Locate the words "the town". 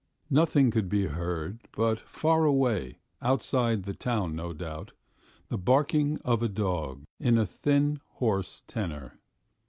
3.83-4.35